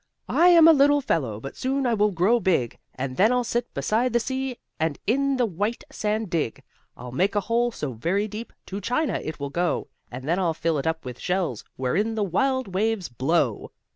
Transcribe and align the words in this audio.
"I 0.33 0.47
am 0.47 0.67
a 0.67 0.73
little 0.73 0.99
fellow, 0.99 1.39
But 1.39 1.55
soon 1.55 1.85
I 1.85 1.93
will 1.93 2.09
grow 2.09 2.39
big. 2.39 2.79
And 2.95 3.17
then 3.17 3.31
I'll 3.31 3.43
sit 3.43 3.71
beside 3.75 4.13
the 4.13 4.19
sea, 4.19 4.57
And 4.79 4.97
in 5.05 5.37
the 5.37 5.45
white 5.45 5.83
sand 5.91 6.31
dig. 6.31 6.63
"I'll 6.97 7.11
make 7.11 7.35
a 7.35 7.41
hole 7.41 7.69
so 7.71 7.93
very 7.93 8.27
deep, 8.27 8.51
To 8.65 8.81
China 8.81 9.21
it 9.23 9.39
will 9.39 9.51
go. 9.51 9.89
And 10.09 10.27
then 10.27 10.39
I'll 10.39 10.55
fill 10.55 10.79
it 10.79 10.87
up 10.87 11.05
with 11.05 11.19
shells 11.19 11.63
Wherein 11.75 12.15
the 12.15 12.23
wild 12.23 12.73
waves 12.73 13.09
blow." 13.09 13.73